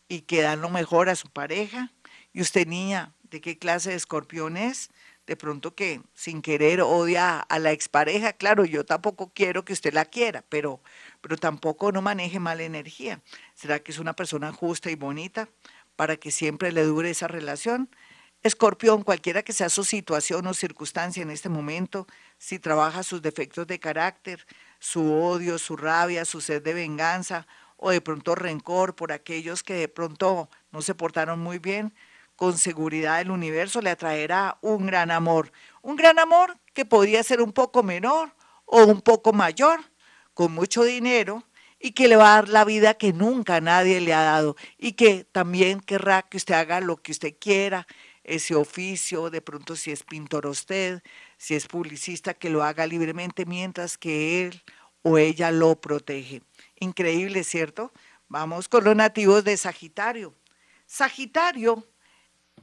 y 0.08 0.22
que 0.22 0.42
dan 0.42 0.60
lo 0.60 0.70
mejor 0.70 1.08
a 1.08 1.16
su 1.16 1.28
pareja. 1.28 1.92
Y 2.32 2.40
usted, 2.40 2.66
niña, 2.66 3.14
¿de 3.24 3.40
qué 3.40 3.58
clase 3.58 3.90
de 3.90 3.96
escorpión 3.96 4.56
es? 4.56 4.90
De 5.26 5.36
pronto 5.36 5.74
que 5.74 6.00
sin 6.14 6.42
querer 6.42 6.80
odia 6.80 7.38
a 7.38 7.58
la 7.58 7.72
expareja. 7.72 8.32
Claro, 8.32 8.64
yo 8.64 8.84
tampoco 8.84 9.30
quiero 9.34 9.64
que 9.64 9.72
usted 9.72 9.92
la 9.92 10.04
quiera, 10.04 10.44
pero, 10.48 10.80
pero 11.20 11.36
tampoco 11.36 11.92
no 11.92 12.02
maneje 12.02 12.40
mala 12.40 12.64
energía. 12.64 13.20
¿Será 13.54 13.78
que 13.80 13.92
es 13.92 13.98
una 13.98 14.14
persona 14.14 14.52
justa 14.52 14.90
y 14.90 14.96
bonita 14.96 15.48
para 15.94 16.16
que 16.16 16.30
siempre 16.30 16.72
le 16.72 16.82
dure 16.82 17.10
esa 17.10 17.28
relación? 17.28 17.90
Escorpión, 18.42 19.02
cualquiera 19.02 19.42
que 19.42 19.52
sea 19.52 19.68
su 19.68 19.84
situación 19.84 20.46
o 20.46 20.54
circunstancia 20.54 21.22
en 21.22 21.30
este 21.30 21.50
momento, 21.50 22.06
si 22.38 22.58
trabaja 22.58 23.02
sus 23.02 23.20
defectos 23.20 23.66
de 23.66 23.78
carácter, 23.78 24.46
su 24.78 25.12
odio, 25.12 25.58
su 25.58 25.76
rabia, 25.76 26.24
su 26.24 26.40
sed 26.40 26.62
de 26.62 26.72
venganza 26.72 27.46
o 27.76 27.90
de 27.90 28.00
pronto 28.00 28.34
rencor 28.34 28.94
por 28.94 29.12
aquellos 29.12 29.62
que 29.62 29.74
de 29.74 29.88
pronto 29.88 30.48
no 30.72 30.80
se 30.80 30.94
portaron 30.94 31.38
muy 31.38 31.58
bien, 31.58 31.92
con 32.34 32.56
seguridad 32.56 33.20
el 33.20 33.30
universo 33.30 33.82
le 33.82 33.90
atraerá 33.90 34.56
un 34.62 34.86
gran 34.86 35.10
amor. 35.10 35.52
Un 35.82 35.96
gran 35.96 36.18
amor 36.18 36.56
que 36.72 36.86
podría 36.86 37.22
ser 37.22 37.42
un 37.42 37.52
poco 37.52 37.82
menor 37.82 38.34
o 38.64 38.84
un 38.84 39.02
poco 39.02 39.34
mayor, 39.34 39.80
con 40.32 40.52
mucho 40.52 40.82
dinero 40.84 41.44
y 41.78 41.92
que 41.92 42.08
le 42.08 42.16
va 42.16 42.32
a 42.32 42.36
dar 42.36 42.48
la 42.48 42.64
vida 42.64 42.94
que 42.94 43.12
nunca 43.12 43.60
nadie 43.60 44.00
le 44.00 44.14
ha 44.14 44.22
dado 44.22 44.56
y 44.78 44.92
que 44.92 45.24
también 45.24 45.80
querrá 45.80 46.22
que 46.22 46.38
usted 46.38 46.54
haga 46.54 46.80
lo 46.80 46.96
que 46.96 47.12
usted 47.12 47.34
quiera, 47.38 47.86
ese 48.30 48.54
oficio, 48.54 49.28
de 49.28 49.42
pronto 49.42 49.76
si 49.76 49.90
es 49.90 50.04
pintor 50.04 50.46
usted, 50.46 51.02
si 51.36 51.54
es 51.54 51.66
publicista, 51.66 52.34
que 52.34 52.48
lo 52.48 52.62
haga 52.62 52.86
libremente 52.86 53.44
mientras 53.44 53.98
que 53.98 54.46
él 54.46 54.62
o 55.02 55.18
ella 55.18 55.50
lo 55.50 55.80
protege. 55.80 56.42
Increíble, 56.78 57.42
¿cierto? 57.44 57.92
Vamos 58.28 58.68
con 58.68 58.84
los 58.84 58.94
nativos 58.94 59.42
de 59.42 59.56
Sagitario. 59.56 60.34
Sagitario 60.86 61.86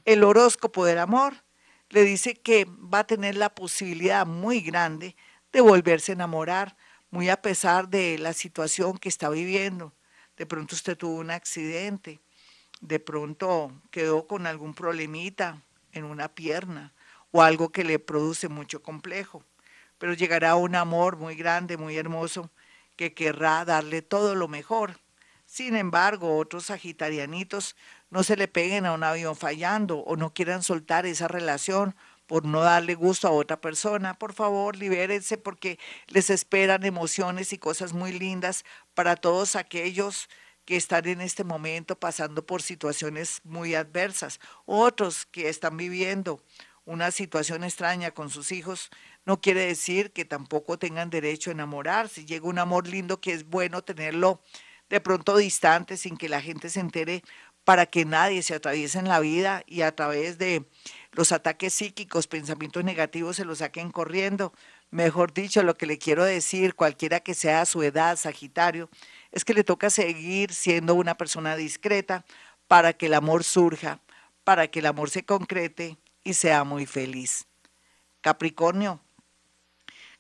el 0.06 0.24
horóscopo 0.24 0.86
del 0.86 1.00
amor 1.00 1.44
le 1.90 2.04
dice 2.04 2.36
que 2.36 2.66
va 2.66 3.00
a 3.00 3.08
tener 3.08 3.36
la 3.36 3.54
posibilidad 3.54 4.26
muy 4.26 4.62
grande 4.62 5.18
de 5.52 5.60
volverse 5.60 6.14
a 6.14 6.16
enamorar, 6.16 6.78
muy 7.10 7.30
a 7.30 7.42
pesar 7.42 7.90
de 7.90 8.18
la 8.18 8.32
situación 8.32 8.98
que 8.98 9.10
está 9.10 9.30
viviendo. 9.30 9.94
De 10.38 10.46
pronto 10.46 10.76
usted 10.76 10.98
tuvo 10.98 11.16
un 11.16 11.32
accidente, 11.32 12.22
de 12.82 13.00
pronto 13.00 13.72
quedó 13.92 14.28
con 14.28 14.48
algún 14.48 14.74
problemita 14.74 15.62
en 15.92 16.04
una 16.04 16.30
pierna 16.30 16.94
o 17.32 17.42
algo 17.42 17.70
que 17.70 17.84
le 17.84 18.00
produce 18.00 18.48
mucho 18.50 18.82
complejo, 18.82 19.44
pero 19.98 20.14
llegará 20.14 20.56
un 20.56 20.76
amor 20.76 21.18
muy 21.18 21.36
grande, 21.36 21.78
muy 21.78 21.98
hermoso, 21.98 22.50
que 22.96 23.14
querrá 23.14 23.66
darle 23.66 24.02
todo 24.02 24.36
lo 24.36 24.48
mejor. 24.48 25.00
Sin 25.46 25.76
embargo, 25.76 26.38
otros 26.38 26.66
sagitarianitos 26.66 27.76
no 28.10 28.24
se 28.24 28.36
le 28.36 28.48
peguen 28.48 28.86
a 28.86 28.94
un 28.94 29.04
avión 29.04 29.36
fallando 29.36 30.00
o 30.00 30.16
no 30.18 30.34
quieran 30.34 30.62
soltar 30.62 31.06
esa 31.06 31.28
relación 31.28 31.96
por 32.26 32.46
no 32.46 32.62
darle 32.62 32.96
gusto 32.96 33.28
a 33.28 33.32
otra 33.32 33.62
persona. 33.62 34.14
Por 34.14 34.34
favor, 34.34 34.76
libérense 34.76 35.38
porque 35.38 35.80
les 36.08 36.30
esperan 36.30 36.84
emociones 36.84 37.54
y 37.54 37.58
cosas 37.58 37.94
muy 37.94 38.12
lindas 38.12 38.66
para 38.94 39.16
todos 39.16 39.56
aquellos 39.56 40.28
que 40.68 40.76
están 40.76 41.08
en 41.08 41.22
este 41.22 41.46
momento 41.46 41.98
pasando 41.98 42.46
por 42.46 42.62
situaciones 42.62 43.40
muy 43.46 43.74
adversas. 43.74 44.42
Otros 44.66 45.26
que 45.26 45.48
están 45.48 45.78
viviendo 45.78 46.44
una 46.84 47.12
situación 47.12 47.64
extraña 47.64 48.12
con 48.12 48.30
sus 48.30 48.52
hijos, 48.52 48.90
no 49.26 49.40
quiere 49.40 49.66
decir 49.66 50.12
que 50.12 50.26
tampoco 50.26 50.78
tengan 50.78 51.10
derecho 51.10 51.50
a 51.50 51.54
enamorarse. 51.54 52.26
Llega 52.26 52.50
un 52.50 52.60
amor 52.60 52.86
lindo 52.86 53.22
que 53.22 53.32
es 53.32 53.48
bueno 53.48 53.82
tenerlo 53.82 54.42
de 54.90 55.00
pronto 55.00 55.38
distante 55.38 55.96
sin 55.96 56.18
que 56.18 56.28
la 56.28 56.42
gente 56.42 56.70
se 56.70 56.82
entere 56.82 57.24
para 57.64 57.86
que 57.86 58.04
nadie 58.04 58.44
se 58.44 58.56
atraviese 58.56 59.00
en 59.00 59.08
la 59.08 59.22
vida 59.22 59.64
y 59.68 59.84
a 59.84 59.96
través 59.96 60.38
de 60.38 60.66
los 61.14 61.32
ataques 61.32 61.74
psíquicos, 61.74 62.28
pensamientos 62.28 62.84
negativos 62.84 63.38
se 63.38 63.46
los 63.46 63.60
saquen 63.60 63.92
corriendo. 63.92 64.54
Mejor 64.90 65.34
dicho, 65.34 65.64
lo 65.64 65.78
que 65.78 65.86
le 65.86 65.98
quiero 65.98 66.26
decir, 66.26 66.76
cualquiera 66.76 67.22
que 67.22 67.34
sea 67.34 67.66
su 67.66 67.84
edad, 67.84 68.18
Sagitario, 68.18 68.90
es 69.32 69.46
que 69.46 69.54
le 69.54 69.64
toca 69.64 69.90
seguir 69.90 70.54
siendo 70.54 70.96
una 70.96 71.16
persona 71.16 71.56
discreta 71.56 72.26
para 72.68 72.94
que 72.94 73.08
el 73.08 73.14
amor 73.14 73.44
surja, 73.44 74.02
para 74.44 74.68
que 74.68 74.80
el 74.80 74.86
amor 74.86 75.10
se 75.10 75.26
concrete 75.26 75.98
y 76.24 76.34
sea 76.34 76.64
muy 76.64 76.86
feliz. 76.86 77.48
Capricornio. 78.22 79.02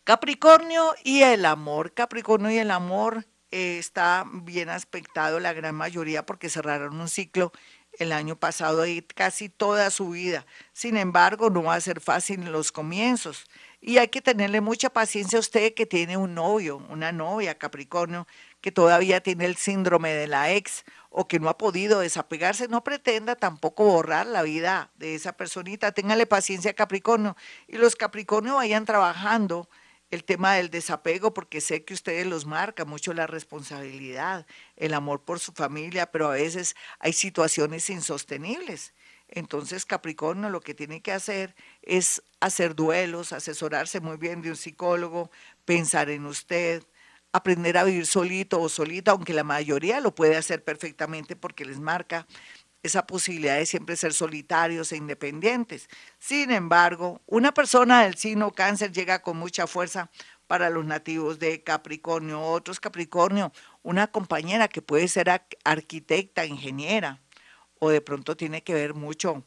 Capricornio 0.03 0.95
y 1.03 1.21
el 1.23 1.45
amor. 1.45 1.93
Capricornio 1.93 2.51
y 2.51 2.57
el 2.57 2.71
amor 2.71 3.25
eh, 3.51 3.77
está 3.77 4.25
bien 4.31 4.69
aspectado 4.69 5.39
la 5.39 5.53
gran 5.53 5.75
mayoría 5.75 6.25
porque 6.25 6.49
cerraron 6.49 6.99
un 6.99 7.09
ciclo 7.09 7.51
el 7.99 8.11
año 8.11 8.35
pasado 8.35 8.85
y 8.85 9.01
casi 9.01 9.49
toda 9.49 9.89
su 9.89 10.11
vida. 10.11 10.45
Sin 10.73 10.97
embargo, 10.97 11.49
no 11.49 11.63
va 11.63 11.75
a 11.75 11.81
ser 11.81 11.99
fácil 11.99 12.41
en 12.41 12.51
los 12.51 12.71
comienzos. 12.71 13.45
Y 13.81 13.97
hay 13.97 14.07
que 14.09 14.21
tenerle 14.21 14.61
mucha 14.61 14.89
paciencia 14.89 15.37
a 15.37 15.39
usted 15.39 15.73
que 15.73 15.85
tiene 15.85 16.17
un 16.17 16.33
novio, 16.35 16.77
una 16.89 17.11
novia, 17.11 17.57
Capricornio, 17.57 18.27
que 18.61 18.71
todavía 18.71 19.21
tiene 19.21 19.45
el 19.45 19.55
síndrome 19.55 20.13
de 20.13 20.27
la 20.27 20.51
ex 20.51 20.83
o 21.09 21.27
que 21.27 21.39
no 21.39 21.49
ha 21.49 21.57
podido 21.57 21.99
desapegarse. 21.99 22.67
No 22.67 22.83
pretenda 22.83 23.35
tampoco 23.35 23.85
borrar 23.85 24.27
la 24.27 24.43
vida 24.43 24.91
de 24.95 25.15
esa 25.15 25.33
personita. 25.33 25.91
Téngale 25.91 26.25
paciencia, 26.25 26.73
Capricornio. 26.73 27.35
Y 27.67 27.77
los 27.77 27.95
Capricornio 27.95 28.55
vayan 28.55 28.85
trabajando 28.85 29.69
el 30.09 30.23
tema 30.23 30.53
del 30.53 30.69
desapego, 30.69 31.33
porque 31.33 31.59
sé 31.59 31.83
que 31.83 31.93
ustedes 31.93 32.25
los 32.25 32.45
marca 32.45 32.85
mucho 32.85 33.13
la 33.13 33.27
responsabilidad, 33.27 34.45
el 34.77 34.93
amor 34.93 35.23
por 35.23 35.39
su 35.39 35.51
familia, 35.51 36.11
pero 36.11 36.29
a 36.29 36.35
veces 36.35 36.75
hay 36.99 37.13
situaciones 37.13 37.89
insostenibles. 37.89 38.93
Entonces 39.27 39.85
Capricornio 39.85 40.49
lo 40.49 40.61
que 40.61 40.73
tiene 40.73 41.01
que 41.01 41.11
hacer 41.11 41.55
es 41.81 42.23
hacer 42.39 42.75
duelos, 42.75 43.33
asesorarse 43.33 43.99
muy 43.99 44.15
bien 44.15 44.41
de 44.41 44.51
un 44.51 44.55
psicólogo, 44.55 45.29
pensar 45.65 46.09
en 46.09 46.25
usted, 46.25 46.83
aprender 47.31 47.77
a 47.77 47.84
vivir 47.84 48.05
solito 48.05 48.62
o 48.62 48.69
solita, 48.69 49.12
aunque 49.12 49.34
la 49.34 49.43
mayoría 49.43 50.00
lo 50.00 50.15
puede 50.15 50.38
hacer 50.38 50.63
perfectamente 50.63 51.36
porque 51.36 51.65
les 51.65 51.79
marca 51.79 52.25
esa 52.84 53.05
posibilidad 53.05 53.57
de 53.57 53.65
siempre 53.65 53.96
ser 53.96 54.13
solitarios 54.13 54.91
e 54.91 54.98
independientes. 54.98 55.89
Sin 56.19 56.51
embargo, 56.51 57.22
una 57.25 57.53
persona 57.53 58.03
del 58.03 58.15
signo 58.15 58.51
cáncer 58.51 58.91
llega 58.91 59.22
con 59.22 59.38
mucha 59.38 59.67
fuerza 59.67 60.10
para 60.48 60.69
los 60.69 60.86
nativos 60.86 61.39
de 61.39 61.63
Capricornio, 61.63 62.41
otros 62.41 62.79
Capricornio, 62.79 63.51
una 63.84 64.07
compañera 64.07 64.67
que 64.67 64.81
puede 64.81 65.07
ser 65.07 65.29
arquitecta, 65.63 66.46
ingeniera, 66.46 67.19
o 67.79 67.89
de 67.89 68.01
pronto 68.01 68.38
tiene 68.38 68.63
que 68.63 68.74
ver 68.74 68.93
mucho 68.93 69.43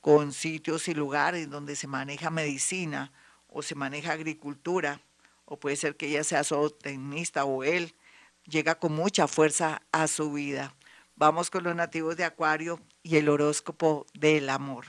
con 0.00 0.32
sitios 0.32 0.86
y 0.88 0.94
lugares 0.94 1.48
donde 1.48 1.76
se 1.76 1.86
maneja 1.86 2.28
medicina 2.28 3.10
o 3.48 3.62
se 3.62 3.74
maneja 3.74 4.12
agricultura, 4.12 5.00
o 5.44 5.58
puede 5.58 5.76
ser 5.76 5.96
que 5.96 6.08
ella 6.08 6.24
sea 6.24 6.44
zootecnista 6.44 7.44
o 7.44 7.64
él, 7.64 7.94
llega 8.44 8.74
con 8.76 8.92
mucha 8.92 9.26
fuerza 9.28 9.82
a 9.92 10.06
su 10.06 10.32
vida. 10.32 10.74
Vamos 11.16 11.50
con 11.50 11.64
los 11.64 11.74
nativos 11.74 12.16
de 12.16 12.24
Acuario 12.24 12.80
y 13.02 13.16
el 13.16 13.28
horóscopo 13.28 14.06
del 14.14 14.50
amor. 14.50 14.86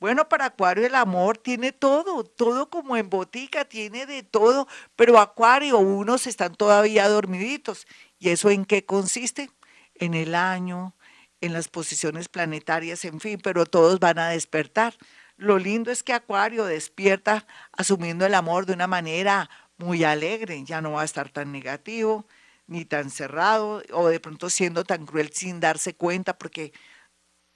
Bueno, 0.00 0.28
para 0.28 0.46
Acuario 0.46 0.86
el 0.86 0.94
amor 0.94 1.38
tiene 1.38 1.72
todo, 1.72 2.22
todo 2.22 2.70
como 2.70 2.96
en 2.96 3.10
botica, 3.10 3.64
tiene 3.64 4.06
de 4.06 4.22
todo, 4.22 4.68
pero 4.94 5.18
Acuario, 5.18 5.78
unos 5.78 6.28
están 6.28 6.54
todavía 6.54 7.08
dormiditos. 7.08 7.86
¿Y 8.18 8.30
eso 8.30 8.48
en 8.50 8.64
qué 8.64 8.84
consiste? 8.86 9.50
En 9.94 10.14
el 10.14 10.36
año, 10.36 10.94
en 11.40 11.52
las 11.52 11.66
posiciones 11.68 12.28
planetarias, 12.28 13.04
en 13.04 13.18
fin, 13.20 13.40
pero 13.42 13.66
todos 13.66 13.98
van 13.98 14.20
a 14.20 14.28
despertar. 14.28 14.94
Lo 15.36 15.58
lindo 15.58 15.90
es 15.90 16.04
que 16.04 16.12
Acuario 16.12 16.64
despierta 16.64 17.46
asumiendo 17.72 18.24
el 18.24 18.34
amor 18.34 18.66
de 18.66 18.74
una 18.74 18.86
manera 18.86 19.50
muy 19.78 20.04
alegre, 20.04 20.62
ya 20.64 20.80
no 20.80 20.92
va 20.92 21.02
a 21.02 21.04
estar 21.04 21.30
tan 21.30 21.52
negativo, 21.52 22.26
ni 22.66 22.84
tan 22.84 23.10
cerrado 23.10 23.82
o 23.92 24.08
de 24.08 24.20
pronto 24.20 24.50
siendo 24.50 24.84
tan 24.84 25.06
cruel 25.06 25.32
sin 25.32 25.60
darse 25.60 25.94
cuenta, 25.94 26.36
porque 26.38 26.72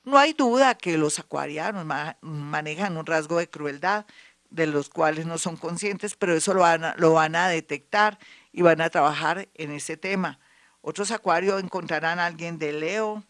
no 0.04 0.18
hay 0.18 0.32
duda 0.32 0.76
que 0.76 0.98
los 0.98 1.18
acuarianos 1.18 1.86
manejan 2.22 2.96
un 2.96 3.06
rasgo 3.06 3.38
de 3.38 3.48
crueldad 3.48 4.06
de 4.50 4.66
los 4.66 4.88
cuales 4.88 5.26
no 5.26 5.38
son 5.38 5.56
conscientes, 5.56 6.16
pero 6.16 6.34
eso 6.34 6.54
lo 6.54 6.60
van, 6.60 6.84
a, 6.84 6.94
lo 6.98 7.12
van 7.12 7.36
a 7.36 7.48
detectar 7.48 8.18
y 8.52 8.62
van 8.62 8.80
a 8.80 8.90
trabajar 8.90 9.48
en 9.54 9.70
ese 9.70 9.96
tema. 9.96 10.38
Otros 10.80 11.10
acuarios 11.10 11.62
encontrarán 11.62 12.18
a 12.18 12.26
alguien 12.26 12.58
de 12.58 12.72
Leo, 12.72 13.24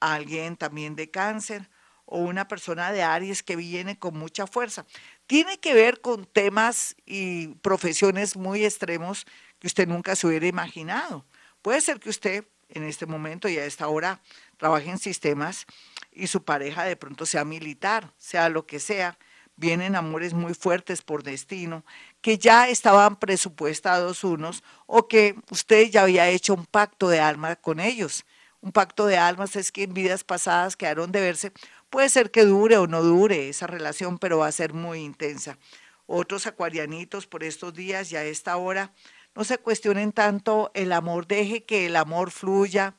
a 0.00 0.14
alguien 0.14 0.56
también 0.56 0.96
de 0.96 1.10
cáncer 1.10 1.68
o 2.04 2.18
una 2.18 2.48
persona 2.48 2.92
de 2.92 3.02
Aries 3.02 3.42
que 3.42 3.56
viene 3.56 3.98
con 3.98 4.16
mucha 4.16 4.46
fuerza. 4.46 4.86
Tiene 5.26 5.58
que 5.58 5.74
ver 5.74 6.00
con 6.00 6.24
temas 6.24 6.94
y 7.04 7.48
profesiones 7.56 8.36
muy 8.36 8.64
extremos 8.64 9.26
que 9.58 9.66
usted 9.66 9.88
nunca 9.88 10.14
se 10.14 10.26
hubiera 10.26 10.46
imaginado. 10.46 11.26
Puede 11.62 11.80
ser 11.80 11.98
que 11.98 12.10
usted 12.10 12.44
en 12.68 12.84
este 12.84 13.06
momento 13.06 13.48
y 13.48 13.58
a 13.58 13.64
esta 13.64 13.88
hora 13.88 14.20
trabaje 14.56 14.88
en 14.90 14.98
sistemas 14.98 15.66
y 16.12 16.28
su 16.28 16.44
pareja 16.44 16.84
de 16.84 16.96
pronto 16.96 17.26
sea 17.26 17.44
militar, 17.44 18.12
sea 18.18 18.48
lo 18.48 18.66
que 18.66 18.78
sea. 18.78 19.18
Vienen 19.56 19.96
amores 19.96 20.34
muy 20.34 20.54
fuertes 20.54 21.02
por 21.02 21.22
destino, 21.22 21.84
que 22.20 22.38
ya 22.38 22.68
estaban 22.68 23.16
presupuestados 23.16 24.22
unos 24.22 24.62
o 24.86 25.08
que 25.08 25.34
usted 25.50 25.90
ya 25.90 26.02
había 26.02 26.28
hecho 26.28 26.54
un 26.54 26.66
pacto 26.66 27.08
de 27.08 27.20
alma 27.20 27.56
con 27.56 27.80
ellos. 27.80 28.24
Un 28.60 28.72
pacto 28.72 29.06
de 29.06 29.16
almas 29.16 29.56
es 29.56 29.72
que 29.72 29.84
en 29.84 29.94
vidas 29.94 30.24
pasadas 30.24 30.76
quedaron 30.76 31.10
de 31.12 31.20
verse. 31.20 31.52
Puede 31.90 32.08
ser 32.08 32.30
que 32.30 32.44
dure 32.44 32.76
o 32.78 32.86
no 32.86 33.02
dure 33.02 33.48
esa 33.48 33.66
relación, 33.66 34.18
pero 34.18 34.38
va 34.38 34.48
a 34.48 34.52
ser 34.52 34.74
muy 34.74 35.00
intensa. 35.00 35.58
Otros 36.06 36.46
acuarianitos 36.46 37.26
por 37.26 37.44
estos 37.44 37.74
días 37.74 38.12
y 38.12 38.16
a 38.16 38.24
esta 38.24 38.56
hora 38.56 38.92
no 39.34 39.44
se 39.44 39.58
cuestionen 39.58 40.12
tanto 40.12 40.70
el 40.74 40.92
amor, 40.92 41.26
deje 41.26 41.64
que 41.64 41.86
el 41.86 41.96
amor 41.96 42.30
fluya 42.30 42.96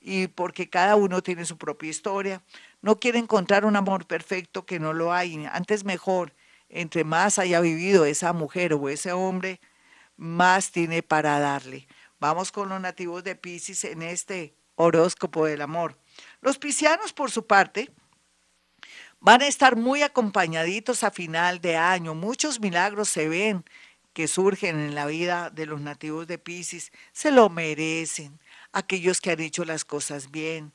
y 0.00 0.28
porque 0.28 0.70
cada 0.70 0.96
uno 0.96 1.22
tiene 1.22 1.44
su 1.44 1.58
propia 1.58 1.90
historia. 1.90 2.42
No 2.80 2.98
quiere 2.98 3.18
encontrar 3.18 3.64
un 3.64 3.76
amor 3.76 4.06
perfecto 4.06 4.64
que 4.64 4.78
no 4.78 4.92
lo 4.92 5.12
hay. 5.12 5.44
Antes 5.52 5.84
mejor, 5.84 6.34
entre 6.68 7.04
más 7.04 7.38
haya 7.38 7.60
vivido 7.60 8.04
esa 8.04 8.32
mujer 8.32 8.72
o 8.74 8.88
ese 8.88 9.12
hombre, 9.12 9.60
más 10.16 10.70
tiene 10.70 11.02
para 11.02 11.38
darle. 11.40 11.88
Vamos 12.20 12.52
con 12.52 12.68
los 12.68 12.80
nativos 12.80 13.24
de 13.24 13.34
Pisces 13.34 13.84
en 13.84 14.02
este 14.02 14.54
horóscopo 14.76 15.46
del 15.46 15.62
amor. 15.62 15.98
Los 16.40 16.58
piscianos, 16.58 17.12
por 17.12 17.30
su 17.30 17.46
parte, 17.46 17.90
van 19.20 19.42
a 19.42 19.46
estar 19.46 19.76
muy 19.76 20.02
acompañaditos 20.02 21.04
a 21.04 21.10
final 21.10 21.60
de 21.60 21.76
año. 21.76 22.14
Muchos 22.14 22.60
milagros 22.60 23.08
se 23.08 23.28
ven 23.28 23.64
que 24.12 24.26
surgen 24.26 24.80
en 24.80 24.94
la 24.94 25.06
vida 25.06 25.50
de 25.50 25.66
los 25.66 25.80
nativos 25.80 26.26
de 26.26 26.38
Pisces. 26.38 26.90
Se 27.12 27.30
lo 27.30 27.48
merecen. 27.48 28.40
Aquellos 28.72 29.20
que 29.20 29.30
han 29.30 29.40
hecho 29.40 29.64
las 29.64 29.84
cosas 29.84 30.30
bien. 30.30 30.72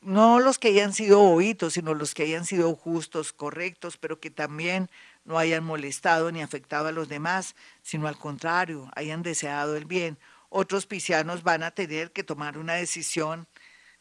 No 0.00 0.40
los 0.40 0.58
que 0.58 0.68
hayan 0.68 0.92
sido 0.92 1.18
bobitos, 1.18 1.74
sino 1.74 1.94
los 1.94 2.14
que 2.14 2.24
hayan 2.24 2.44
sido 2.44 2.74
justos, 2.74 3.32
correctos, 3.32 3.96
pero 3.96 4.20
que 4.20 4.30
también 4.30 4.90
no 5.24 5.38
hayan 5.38 5.64
molestado 5.64 6.30
ni 6.30 6.42
afectado 6.42 6.88
a 6.88 6.92
los 6.92 7.08
demás, 7.08 7.56
sino 7.82 8.06
al 8.06 8.16
contrario, 8.16 8.88
hayan 8.94 9.22
deseado 9.22 9.76
el 9.76 9.84
bien. 9.84 10.18
Otros 10.48 10.86
piscianos 10.86 11.42
van 11.42 11.62
a 11.64 11.72
tener 11.72 12.12
que 12.12 12.22
tomar 12.22 12.56
una 12.58 12.74
decisión 12.74 13.48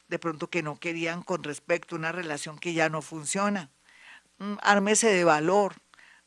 de 0.08 0.20
pronto 0.20 0.50
que 0.50 0.64
no 0.64 0.80
querían 0.80 1.24
con 1.24 1.44
respecto 1.44 1.96
a 1.96 2.00
una 2.00 2.12
relación 2.12 2.58
que 2.58 2.74
ya 2.74 2.90
no 2.90 3.02
funciona. 3.02 3.72
Mm, 4.40 4.56
ármese 4.62 5.08
de 5.08 5.24
valor, 5.24 5.76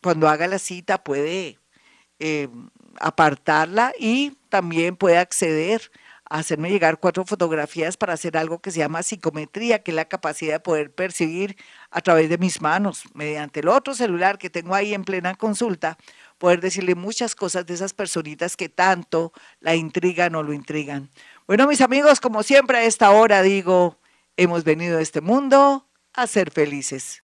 Cuando 0.04 0.30
haga 0.30 0.46
la 0.48 0.60
cita 0.60 1.04
puede 1.04 1.58
eh, 2.20 2.48
apartarla 3.00 3.92
y 3.98 4.38
también 4.50 4.98
puede 4.98 5.18
acceder 5.18 5.90
hacerme 6.30 6.70
llegar 6.70 7.00
cuatro 7.00 7.26
fotografías 7.26 7.98
para 7.98 8.14
hacer 8.14 8.38
algo 8.38 8.60
que 8.60 8.72
se 8.72 8.80
llama 8.80 9.04
psicometría, 9.04 9.84
que 9.84 9.92
es 9.92 9.96
la 9.96 10.06
capacidad 10.06 10.54
de 10.54 10.60
poder 10.60 10.94
percibir 10.94 11.58
a 11.92 12.02
través 12.02 12.30
de 12.30 12.38
mis 12.38 12.62
manos, 12.62 13.04
mediante 13.14 13.62
el 13.62 13.68
otro 13.68 13.94
celular 13.94 14.38
que 14.38 14.50
tengo 14.50 14.76
ahí 14.76 14.94
en 14.94 15.04
plena 15.04 15.36
consulta, 15.36 15.98
poder 16.38 16.62
decirle 16.62 16.96
muchas 16.96 17.36
cosas 17.36 17.66
de 17.66 17.74
esas 17.74 17.94
personitas 17.94 18.56
que 18.56 18.70
tanto 18.70 19.34
la 19.60 19.76
intrigan 19.76 20.36
o 20.36 20.44
lo 20.44 20.54
intrigan. 20.54 21.10
Bueno, 21.48 21.68
mis 21.68 21.82
amigos, 21.82 22.20
como 22.20 22.44
siempre 22.44 22.78
a 22.78 22.84
esta 22.84 23.12
hora 23.12 23.42
digo, 23.42 23.98
hemos 24.38 24.64
venido 24.64 25.00
a 25.00 25.02
este 25.02 25.22
mundo 25.22 25.88
a 26.14 26.28
ser 26.28 26.52
felices. 26.52 27.18